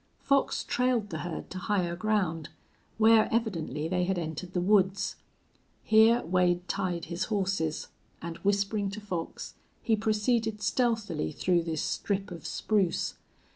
Fox 0.23 0.63
trailed 0.63 1.11
the 1.11 1.19
herd 1.19 1.51
to 1.51 1.59
higher 1.59 1.95
ground, 1.95 2.49
where 2.97 3.29
evidently 3.31 3.87
they 3.87 4.03
had 4.05 4.17
entered 4.17 4.53
the 4.53 4.59
woods. 4.59 5.15
Here 5.83 6.23
Wade 6.23 6.67
tied 6.67 7.05
his 7.05 7.25
horses, 7.25 7.89
and, 8.19 8.37
whispering 8.37 8.89
to 8.89 8.99
Fox, 8.99 9.53
he 9.83 9.95
proceeded 9.95 10.63
stealthily 10.63 11.31
through 11.31 11.61
this 11.61 11.83
strip 11.83 12.31
of 12.31 12.47
spruce. 12.47 13.13